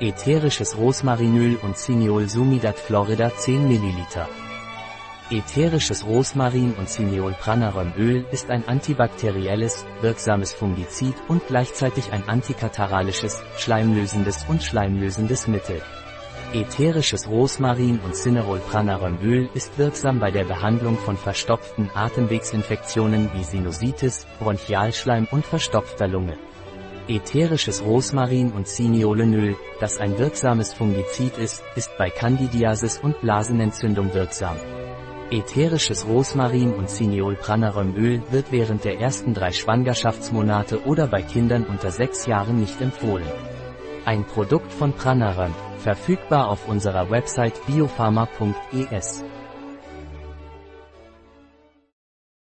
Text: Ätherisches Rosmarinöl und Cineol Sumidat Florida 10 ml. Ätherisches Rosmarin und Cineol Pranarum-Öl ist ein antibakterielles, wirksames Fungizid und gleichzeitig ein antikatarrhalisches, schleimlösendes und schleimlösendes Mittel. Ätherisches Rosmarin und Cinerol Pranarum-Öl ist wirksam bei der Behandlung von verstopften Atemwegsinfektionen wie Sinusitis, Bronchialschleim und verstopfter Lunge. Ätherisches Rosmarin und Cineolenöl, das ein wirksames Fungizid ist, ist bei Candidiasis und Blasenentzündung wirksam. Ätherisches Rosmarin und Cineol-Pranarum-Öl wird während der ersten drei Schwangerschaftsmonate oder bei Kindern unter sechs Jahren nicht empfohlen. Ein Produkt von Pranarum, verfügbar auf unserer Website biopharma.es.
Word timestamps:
Ätherisches 0.00 0.76
Rosmarinöl 0.76 1.56
und 1.62 1.76
Cineol 1.76 2.28
Sumidat 2.28 2.76
Florida 2.80 3.30
10 3.32 3.68
ml. 3.68 4.26
Ätherisches 5.30 6.04
Rosmarin 6.04 6.74
und 6.76 6.88
Cineol 6.88 7.32
Pranarum-Öl 7.40 8.24
ist 8.32 8.50
ein 8.50 8.66
antibakterielles, 8.66 9.86
wirksames 10.00 10.52
Fungizid 10.52 11.14
und 11.28 11.46
gleichzeitig 11.46 12.10
ein 12.10 12.28
antikatarrhalisches, 12.28 13.40
schleimlösendes 13.56 14.44
und 14.48 14.64
schleimlösendes 14.64 15.46
Mittel. 15.46 15.80
Ätherisches 16.52 17.28
Rosmarin 17.28 18.00
und 18.00 18.16
Cinerol 18.16 18.58
Pranarum-Öl 18.58 19.48
ist 19.54 19.78
wirksam 19.78 20.18
bei 20.18 20.32
der 20.32 20.44
Behandlung 20.44 20.98
von 20.98 21.16
verstopften 21.16 21.88
Atemwegsinfektionen 21.94 23.30
wie 23.32 23.44
Sinusitis, 23.44 24.26
Bronchialschleim 24.40 25.28
und 25.30 25.46
verstopfter 25.46 26.08
Lunge. 26.08 26.36
Ätherisches 27.06 27.84
Rosmarin 27.84 28.52
und 28.52 28.66
Cineolenöl, 28.66 29.56
das 29.78 29.98
ein 29.98 30.16
wirksames 30.18 30.72
Fungizid 30.72 31.36
ist, 31.36 31.62
ist 31.76 31.90
bei 31.98 32.08
Candidiasis 32.08 32.98
und 32.98 33.20
Blasenentzündung 33.20 34.14
wirksam. 34.14 34.56
Ätherisches 35.30 36.06
Rosmarin 36.06 36.72
und 36.72 36.88
Cineol-Pranarum-Öl 36.88 38.22
wird 38.30 38.50
während 38.52 38.84
der 38.84 39.00
ersten 39.00 39.34
drei 39.34 39.52
Schwangerschaftsmonate 39.52 40.86
oder 40.86 41.06
bei 41.06 41.20
Kindern 41.20 41.64
unter 41.64 41.90
sechs 41.90 42.24
Jahren 42.24 42.60
nicht 42.60 42.80
empfohlen. 42.80 43.30
Ein 44.06 44.24
Produkt 44.24 44.72
von 44.72 44.94
Pranarum, 44.94 45.54
verfügbar 45.76 46.48
auf 46.48 46.66
unserer 46.68 47.10
Website 47.10 47.60
biopharma.es. 47.66 49.24